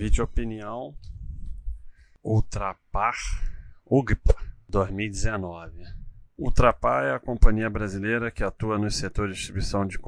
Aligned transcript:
Vídeo 0.00 0.24
opinião 0.24 0.96
Ultrapar 2.24 3.14
UGPA 3.84 4.34
2019. 4.66 5.82
Ultrapar 6.38 7.04
é 7.04 7.12
a 7.12 7.20
companhia 7.20 7.68
brasileira 7.68 8.30
que 8.30 8.42
atua 8.42 8.78
no 8.78 8.90
setor 8.90 9.28
de 9.28 9.34
distribuição 9.34 9.86
de 9.86 9.98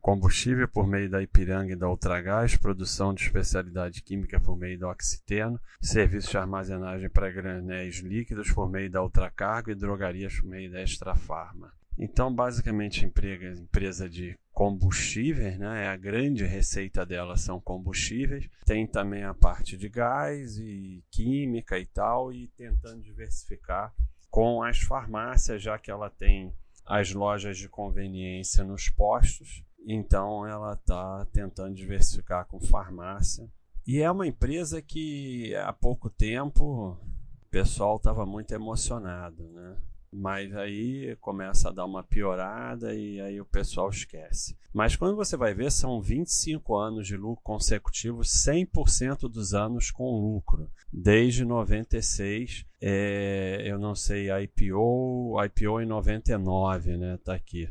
combustível 0.00 0.68
por 0.68 0.86
meio 0.86 1.10
da 1.10 1.20
Ipiranga 1.20 1.72
e 1.72 1.76
da 1.76 1.88
Ultragás, 1.88 2.56
produção 2.56 3.12
de 3.12 3.24
especialidade 3.24 4.00
química 4.00 4.38
por 4.38 4.56
meio 4.56 4.78
da 4.78 4.88
Oxiteno, 4.88 5.60
serviço 5.82 6.30
de 6.30 6.38
armazenagem 6.38 7.10
para 7.10 7.32
granéis 7.32 7.96
líquidos 7.96 8.52
por 8.52 8.70
meio 8.70 8.88
da 8.88 9.02
Ultracargo 9.02 9.72
e 9.72 9.74
drogarias 9.74 10.38
por 10.38 10.46
meio 10.46 10.70
da 10.70 10.82
Extrafarma. 10.82 11.72
Então, 12.02 12.34
basicamente, 12.34 13.04
emprega 13.04 13.52
empresa 13.52 14.08
de 14.08 14.34
combustíveis, 14.54 15.58
né? 15.58 15.86
A 15.86 15.96
grande 15.96 16.46
receita 16.46 17.04
dela 17.04 17.36
são 17.36 17.60
combustíveis. 17.60 18.48
Tem 18.64 18.86
também 18.86 19.22
a 19.22 19.34
parte 19.34 19.76
de 19.76 19.86
gás 19.86 20.56
e 20.56 21.04
química 21.10 21.78
e 21.78 21.84
tal, 21.84 22.32
e 22.32 22.48
tentando 22.56 23.02
diversificar 23.02 23.94
com 24.30 24.62
as 24.62 24.78
farmácias, 24.78 25.62
já 25.62 25.78
que 25.78 25.90
ela 25.90 26.08
tem 26.08 26.50
as 26.86 27.12
lojas 27.12 27.58
de 27.58 27.68
conveniência 27.68 28.64
nos 28.64 28.88
postos. 28.88 29.62
Então, 29.86 30.46
ela 30.46 30.72
está 30.72 31.26
tentando 31.34 31.74
diversificar 31.74 32.46
com 32.46 32.58
farmácia. 32.58 33.46
E 33.86 34.00
é 34.00 34.10
uma 34.10 34.26
empresa 34.26 34.80
que 34.80 35.54
há 35.54 35.72
pouco 35.72 36.08
tempo 36.08 36.98
o 37.42 37.50
pessoal 37.50 37.96
estava 37.96 38.24
muito 38.24 38.52
emocionado, 38.52 39.50
né? 39.50 39.76
Mas 40.12 40.54
aí 40.56 41.16
começa 41.20 41.68
a 41.68 41.72
dar 41.72 41.84
uma 41.84 42.02
piorada 42.02 42.92
e 42.94 43.20
aí 43.20 43.40
o 43.40 43.44
pessoal 43.44 43.88
esquece. 43.90 44.56
Mas 44.72 44.96
quando 44.96 45.14
você 45.14 45.36
vai 45.36 45.54
ver, 45.54 45.70
são 45.70 46.00
25 46.00 46.76
anos 46.76 47.06
de 47.06 47.16
lucro 47.16 47.42
consecutivo, 47.44 48.22
100% 48.22 49.28
dos 49.28 49.54
anos 49.54 49.90
com 49.90 50.10
lucro. 50.20 50.68
Desde 50.92 51.44
96, 51.44 52.66
é, 52.80 53.62
eu 53.64 53.78
não 53.78 53.94
sei, 53.94 54.30
IPO, 54.30 55.36
IPO 55.44 55.80
em 55.80 55.86
99, 55.86 56.96
né? 56.96 57.16
Tá 57.24 57.34
aqui. 57.34 57.68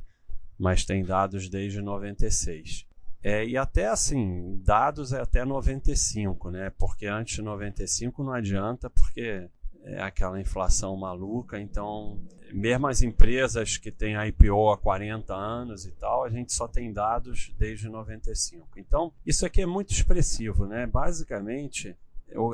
Mas 0.57 0.85
tem 0.85 1.03
dados 1.03 1.49
desde 1.49 1.81
96. 1.81 2.87
É, 3.21 3.45
e 3.45 3.57
até 3.57 3.87
assim, 3.87 4.61
dados 4.63 5.11
é 5.11 5.19
até 5.19 5.43
95, 5.43 6.51
né? 6.51 6.69
Porque 6.77 7.05
antes 7.05 7.35
de 7.35 7.41
95 7.41 8.23
não 8.23 8.31
adianta, 8.31 8.89
porque 8.89 9.49
é 9.93 10.01
aquela 10.01 10.39
inflação 10.39 10.95
maluca. 10.95 11.59
Então, 11.59 12.19
mesmo 12.51 12.87
as 12.87 13.01
empresas 13.01 13.77
que 13.77 13.91
têm 13.91 14.15
IPO 14.27 14.71
há 14.71 14.77
40 14.77 15.33
anos 15.33 15.85
e 15.85 15.91
tal, 15.91 16.23
a 16.23 16.29
gente 16.29 16.53
só 16.53 16.67
tem 16.67 16.91
dados 16.91 17.53
desde 17.57 17.89
95. 17.89 18.67
Então, 18.77 19.13
isso 19.25 19.45
aqui 19.45 19.61
é 19.61 19.65
muito 19.65 19.91
expressivo, 19.91 20.65
né? 20.65 20.85
Basicamente, 20.85 21.95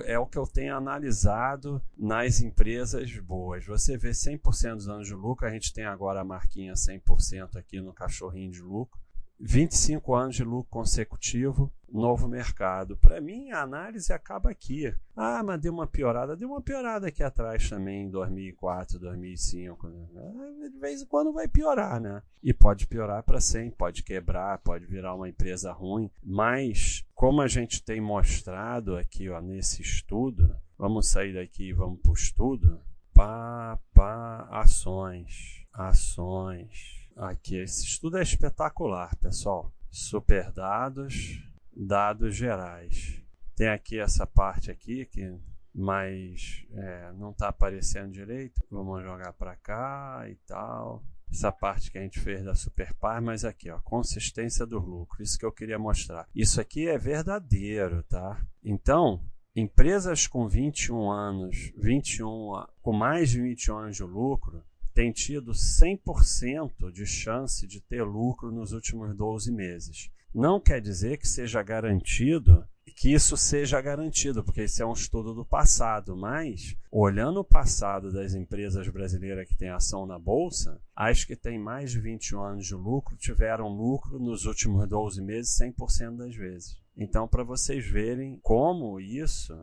é 0.05 0.17
o 0.17 0.25
que 0.25 0.38
eu 0.38 0.47
tenho 0.47 0.75
analisado 0.75 1.81
nas 1.97 2.42
empresas 2.42 3.11
boas. 3.19 3.66
Você 3.66 3.97
vê 3.97 4.11
100% 4.11 4.75
dos 4.75 4.88
anos 4.88 5.08
de 5.08 5.14
lucro, 5.14 5.45
a 5.45 5.52
gente 5.52 5.73
tem 5.73 5.86
agora 5.86 6.22
a 6.22 6.25
marquinha 6.25 6.73
100% 6.73 7.58
aqui 7.58 7.81
no 7.81 7.94
cachorrinho 7.94 8.52
de 8.52 8.61
lucro. 8.61 8.99
25 9.38 10.16
anos 10.16 10.36
de 10.36 10.45
lucro 10.45 10.70
consecutivo, 10.70 11.70
novo 11.96 12.28
mercado. 12.28 12.98
Para 12.98 13.22
mim, 13.22 13.52
a 13.52 13.62
análise 13.62 14.12
acaba 14.12 14.50
aqui. 14.50 14.94
Ah, 15.16 15.42
mas 15.44 15.60
deu 15.60 15.74
uma 15.74 15.88
piorada. 15.88 16.36
Deu 16.36 16.50
uma 16.50 16.62
piorada 16.62 17.08
aqui 17.08 17.24
atrás 17.24 17.70
também, 17.70 18.04
em 18.04 18.10
2004, 18.10 19.00
2005. 19.00 19.88
Né? 19.88 20.08
Ah, 20.16 20.70
de 20.70 20.80
vez 20.80 21.02
em 21.02 21.06
quando 21.06 21.34
vai 21.34 21.48
piorar, 21.48 22.00
né? 22.00 22.22
E 22.44 22.54
pode 22.54 22.86
piorar 22.88 23.23
para 23.23 23.42
sempre, 23.42 23.78
pode 23.78 24.04
quebrar, 24.04 24.60
pode 24.60 24.86
virar 24.86 25.16
uma 25.16 25.30
empresa 25.30 25.72
ruim. 25.72 26.10
Mas, 26.23 27.06
como 27.14 27.42
a 27.42 27.48
gente 27.48 27.84
tem 27.84 28.00
mostrado 28.00 28.98
aqui 28.98 29.30
ó, 29.30 29.42
nesse 29.42 29.82
estudo, 29.82 30.56
vamos 30.78 31.10
sair 31.10 31.34
daqui 31.34 31.70
e 31.70 31.73
vamos 31.73 32.00
para 32.02 32.12
o 32.12 32.16
estudo. 32.16 32.82
Pá, 33.14 33.80
pá, 33.94 34.48
ações, 34.52 35.66
ações 35.73 37.05
Aqui, 37.16 37.55
esse 37.55 37.86
estudo 37.86 38.17
é 38.17 38.22
espetacular, 38.22 39.16
pessoal. 39.16 39.73
Super 39.89 40.52
dados, 40.52 41.42
dados 41.75 42.36
gerais. 42.36 43.21
Tem 43.55 43.69
aqui 43.69 43.99
essa 43.99 44.25
parte 44.25 44.71
aqui 44.71 45.05
que 45.05 45.37
mas 45.75 46.65
é, 46.71 47.11
não 47.17 47.31
está 47.31 47.49
aparecendo 47.49 48.11
direito. 48.11 48.63
Vamos 48.71 49.03
jogar 49.03 49.33
para 49.33 49.55
cá 49.58 50.25
e 50.30 50.36
tal. 50.47 51.03
Essa 51.30 51.52
parte 51.52 51.91
que 51.91 51.97
a 51.97 52.02
gente 52.02 52.19
fez 52.19 52.45
da 52.45 52.55
Superpar, 52.55 53.21
mas 53.21 53.43
aqui, 53.43 53.69
ó, 53.69 53.80
consistência 53.81 54.65
do 54.65 54.80
lucro. 54.80 55.21
Isso 55.21 55.37
que 55.37 55.45
eu 55.45 55.52
queria 55.52 55.77
mostrar. 55.77 56.30
Isso 56.33 56.61
aqui 56.61 56.87
é 56.87 56.97
verdadeiro, 56.97 58.03
tá? 58.03 58.42
Então, 58.63 59.21
empresas 59.53 60.27
com 60.27 60.47
21 60.47 61.11
anos, 61.11 61.73
21, 61.77 62.65
com 62.81 62.93
mais 62.93 63.31
de 63.31 63.42
21 63.42 63.77
anos 63.77 63.97
de 63.97 64.03
lucro, 64.03 64.63
tem 64.93 65.11
tido 65.11 65.52
100% 65.52 66.89
de 66.89 67.05
chance 67.05 67.67
de 67.67 67.81
ter 67.81 68.03
lucro 68.03 68.49
nos 68.49 68.71
últimos 68.71 69.13
12 69.13 69.52
meses. 69.52 70.09
Não 70.36 70.60
quer 70.60 70.82
dizer 70.82 71.18
que 71.18 71.28
seja 71.28 71.64
garantido 71.64 72.68
que 72.96 73.14
isso 73.14 73.36
seja 73.36 73.82
garantido, 73.82 74.44
porque 74.44 74.62
esse 74.62 74.82
é 74.82 74.86
um 74.86 74.94
estudo 74.94 75.34
do 75.34 75.46
passado, 75.46 76.16
mas 76.16 76.76
olhando 76.90 77.42
o 77.42 77.44
passado 77.44 78.12
das 78.12 78.34
empresas 78.34 78.88
brasileiras 78.88 79.48
que 79.48 79.58
têm 79.58 79.70
ação 79.70 80.06
na 80.06 80.18
bolsa, 80.18 80.82
as 80.96 81.26
que 81.26 81.36
têm 81.36 81.60
mais 81.60 81.92
de 81.92 82.00
21 82.00 82.42
anos 82.42 82.66
de 82.66 82.73
lucro 82.73 83.18
tiveram 83.18 83.68
lucro 83.68 84.18
nos 84.18 84.46
últimos 84.46 84.88
12 84.88 85.22
meses 85.22 85.58
100% 85.58 86.16
das 86.16 86.36
vezes. 86.36 86.78
Então, 86.96 87.28
para 87.28 87.44
vocês 87.44 87.86
verem 87.86 88.40
como 88.42 89.00
isso 89.00 89.54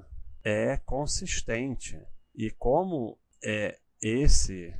é 0.45 0.77
consistente 0.77 1.99
e 2.35 2.51
como 2.51 3.19
é 3.43 3.79
esse 4.03 4.75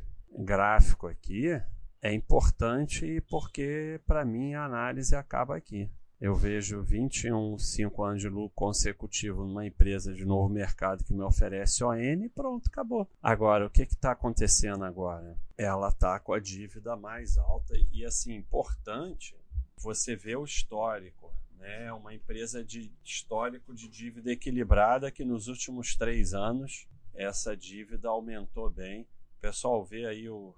gráfico 0.45 1.07
aqui 1.07 1.61
é 2.03 2.13
importante 2.13 3.21
porque, 3.31 4.01
para 4.05 4.25
mim, 4.25 4.55
a 4.55 4.65
análise 4.65 5.15
acaba 5.15 5.57
aqui. 5.57 5.89
Eu 6.21 6.35
vejo 6.35 6.83
21, 6.83 7.59
5 7.59 8.05
anos 8.05 8.21
de 8.21 8.29
lucro 8.29 8.55
consecutivo 8.55 9.45
numa 9.45 9.67
empresa 9.67 10.13
de 10.13 10.25
novo 10.25 10.49
mercado 10.49 11.03
que 11.05 11.13
me 11.13 11.23
oferece 11.23 11.83
ON 11.83 11.97
e 11.97 12.29
pronto, 12.29 12.69
acabou. 12.69 13.09
Agora, 13.23 13.67
o 13.67 13.71
que 13.71 13.83
está 13.83 14.13
acontecendo 14.13 14.85
agora? 14.85 15.37
Ela 15.57 15.89
está 15.89 16.19
com 16.21 16.33
a 16.33 16.39
dívida 16.39 16.97
mais 16.97 17.39
alta 17.39 17.75
e, 17.93 18.05
assim, 18.05 18.35
importante 18.35 19.37
você 19.77 20.15
ver 20.15 20.37
o 20.37 20.45
histórico. 20.45 21.33
Né? 21.59 21.93
Uma 21.93 22.15
empresa 22.15 22.65
de 22.65 22.93
histórico 23.05 23.75
de 23.75 23.89
dívida 23.89 24.33
equilibrada 24.33 25.11
que 25.11 25.25
nos 25.25 25.49
últimos 25.49 25.97
três 25.97 26.35
anos 26.35 26.89
essa 27.15 27.57
dívida 27.57 28.09
aumentou 28.09 28.71
bem 28.71 29.07
pessoal 29.43 29.85
vê 29.85 30.07
aí 30.07 30.29
o, 30.29 30.55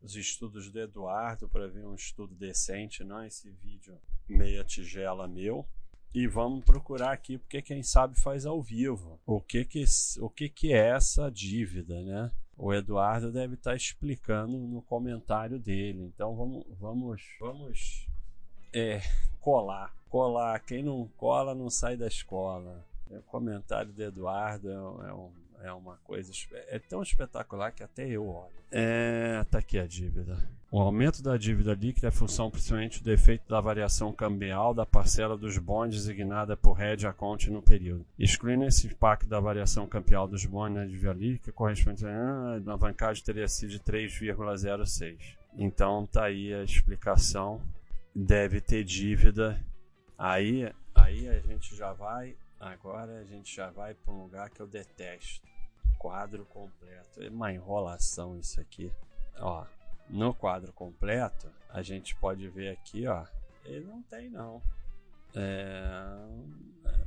os 0.00 0.14
estudos 0.14 0.70
do 0.70 0.80
Eduardo 0.80 1.48
para 1.48 1.68
ver 1.68 1.86
um 1.86 1.94
estudo 1.94 2.34
decente, 2.34 3.04
não 3.04 3.24
esse 3.24 3.50
vídeo 3.50 3.98
meia 4.28 4.64
tigela 4.64 5.26
meu. 5.26 5.66
E 6.14 6.26
vamos 6.26 6.64
procurar 6.64 7.12
aqui 7.12 7.36
porque 7.36 7.60
quem 7.60 7.82
sabe 7.82 8.18
faz 8.18 8.46
ao 8.46 8.62
vivo. 8.62 9.20
O 9.26 9.40
que 9.40 9.64
que, 9.64 9.84
o 10.20 10.30
que, 10.30 10.48
que 10.48 10.72
é 10.72 10.88
essa 10.88 11.30
dívida, 11.30 12.02
né? 12.02 12.32
O 12.56 12.72
Eduardo 12.72 13.30
deve 13.30 13.54
estar 13.54 13.72
tá 13.72 13.76
explicando 13.76 14.56
no 14.56 14.80
comentário 14.82 15.58
dele. 15.58 16.02
Então 16.02 16.34
vamos, 16.34 16.64
vamos, 16.78 17.22
vamos 17.38 18.08
é, 18.72 19.00
colar. 19.40 19.94
Colar. 20.08 20.58
Quem 20.60 20.82
não 20.82 21.06
cola 21.16 21.54
não 21.54 21.68
sai 21.68 21.96
da 21.96 22.06
escola. 22.06 22.84
O 23.10 23.22
comentário 23.22 23.92
do 23.92 24.02
Eduardo 24.02 24.70
é, 24.70 24.74
é 24.74 25.12
um 25.12 25.30
é 25.62 25.72
uma 25.72 25.96
coisa 26.04 26.32
é 26.68 26.78
tão 26.78 27.02
espetacular 27.02 27.72
que 27.72 27.82
até 27.82 28.08
eu 28.08 28.26
olho. 28.26 28.52
É, 28.70 29.44
tá 29.50 29.58
aqui 29.58 29.78
a 29.78 29.86
dívida. 29.86 30.38
O 30.70 30.78
aumento 30.78 31.22
da 31.22 31.38
dívida 31.38 31.72
líquida 31.72 32.08
é 32.08 32.10
função 32.10 32.50
principalmente 32.50 33.02
do 33.02 33.10
efeito 33.10 33.48
da 33.48 33.58
variação 33.58 34.12
cambial 34.12 34.74
da 34.74 34.84
parcela 34.84 35.34
dos 35.34 35.56
bons 35.56 35.88
designada 35.88 36.58
por 36.58 36.78
hedge 36.78 37.06
account 37.06 37.50
no 37.50 37.62
período. 37.62 38.04
Excluindo 38.18 38.64
esse 38.64 38.86
impacto 38.86 39.26
da 39.26 39.40
variação 39.40 39.86
cambial 39.86 40.28
dos 40.28 40.44
bons 40.44 40.70
na 40.70 40.84
dívida 40.84 41.14
líquida, 41.14 41.52
correspondente 41.52 42.04
a 42.04 42.10
ah, 42.10 42.54
alavancagem 42.56 43.24
teria 43.24 43.48
sido 43.48 43.70
de 43.70 43.80
3,06. 43.80 45.38
Então 45.56 46.06
tá 46.06 46.24
aí 46.24 46.52
a 46.52 46.62
explicação. 46.62 47.62
Deve 48.14 48.60
ter 48.60 48.84
dívida. 48.84 49.58
Aí, 50.18 50.70
aí 50.94 51.28
a 51.28 51.40
gente 51.40 51.74
já 51.74 51.94
vai 51.94 52.36
Agora 52.60 53.20
a 53.20 53.24
gente 53.24 53.54
já 53.54 53.70
vai 53.70 53.94
para 53.94 54.12
um 54.12 54.22
lugar 54.22 54.50
que 54.50 54.60
eu 54.60 54.66
detesto. 54.66 55.46
Quadro 55.98 56.44
completo. 56.46 57.22
É 57.22 57.28
uma 57.28 57.52
enrolação 57.52 58.38
isso 58.38 58.60
aqui. 58.60 58.92
Ó, 59.38 59.64
no 60.08 60.34
quadro 60.34 60.72
completo, 60.72 61.50
a 61.68 61.82
gente 61.82 62.16
pode 62.16 62.48
ver 62.48 62.70
aqui, 62.70 63.06
ó. 63.06 63.26
Ele 63.64 63.84
não 63.84 64.02
tem 64.02 64.28
não. 64.28 64.62
É, 65.34 65.84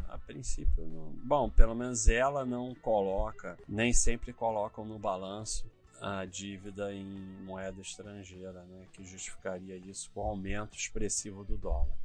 a 0.08 0.18
princípio 0.18 0.86
não. 0.88 1.12
Bom, 1.24 1.50
pelo 1.50 1.74
menos 1.74 2.08
ela 2.08 2.46
não 2.46 2.74
coloca, 2.76 3.58
nem 3.68 3.92
sempre 3.92 4.32
colocam 4.32 4.86
no 4.86 5.00
balanço 5.00 5.70
a 6.00 6.26
dívida 6.26 6.92
em 6.94 7.06
moeda 7.44 7.80
estrangeira, 7.80 8.64
né, 8.64 8.88
que 8.92 9.04
justificaria 9.06 9.76
isso 9.76 10.10
com 10.12 10.22
o 10.22 10.30
aumento 10.30 10.76
expressivo 10.76 11.44
do 11.44 11.56
dólar. 11.58 11.96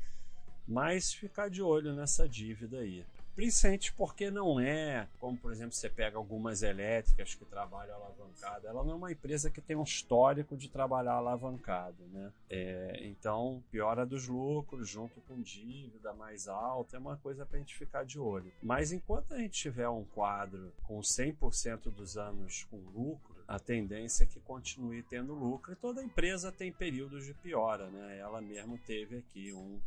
Mas 0.69 1.15
ficar 1.15 1.49
de 1.49 1.63
olho 1.63 1.95
nessa 1.95 2.29
dívida 2.29 2.79
aí. 2.79 3.05
Principalmente 3.37 3.93
porque 3.93 4.31
não 4.31 4.59
é, 4.59 5.07
como 5.21 5.37
por 5.37 5.53
exemplo, 5.53 5.73
você 5.73 5.91
pega 5.91 6.17
algumas 6.17 6.63
elétricas 6.63 7.35
que 7.35 7.45
trabalham 7.45 7.95
alavancada, 7.95 8.67
ela 8.67 8.83
não 8.83 8.93
é 8.93 8.95
uma 8.95 9.13
empresa 9.13 9.51
que 9.51 9.61
tem 9.61 9.77
um 9.77 9.83
histórico 9.83 10.57
de 10.57 10.71
trabalhar 10.71 11.13
alavancado, 11.13 12.03
né? 12.07 12.33
É, 12.49 13.01
então, 13.03 13.63
piora 13.71 14.07
dos 14.07 14.27
lucros 14.27 14.89
junto 14.89 15.21
com 15.21 15.41
dívida 15.43 16.15
mais 16.15 16.49
alta 16.49 16.97
é 16.97 16.99
uma 16.99 17.19
coisa 17.19 17.45
para 17.45 17.59
a 17.59 17.61
gente 17.61 17.77
ficar 17.77 18.05
de 18.05 18.19
olho. 18.19 18.51
Mas 18.63 18.91
enquanto 18.91 19.35
a 19.35 19.39
gente 19.39 19.61
tiver 19.61 19.89
um 19.89 20.05
quadro 20.05 20.73
com 20.85 20.99
100% 21.01 21.91
dos 21.91 22.17
anos 22.17 22.65
com 22.71 22.79
lucro, 22.79 23.37
a 23.47 23.59
tendência 23.59 24.25
é 24.25 24.27
que 24.27 24.41
continue 24.41 25.03
tendo 25.03 25.35
lucro 25.35 25.73
e 25.73 25.77
toda 25.77 26.03
empresa 26.03 26.51
tem 26.51 26.73
períodos 26.73 27.27
de 27.27 27.35
piora, 27.35 27.91
né? 27.91 28.19
Ela 28.19 28.41
mesmo 28.41 28.79
teve 28.79 29.19
aqui 29.19 29.53
um 29.53 29.79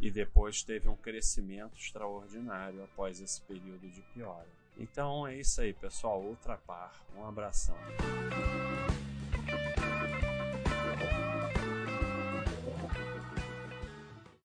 e 0.00 0.10
depois 0.10 0.62
teve 0.62 0.88
um 0.88 0.96
crescimento 0.96 1.76
extraordinário 1.76 2.82
após 2.84 3.20
esse 3.20 3.40
período 3.42 3.88
de 3.88 4.00
piora. 4.14 4.48
Então 4.78 5.26
é 5.26 5.36
isso 5.36 5.60
aí, 5.60 5.74
pessoal. 5.74 6.22
Ultrapar. 6.22 6.92
Um 7.14 7.26
abração. 7.26 7.76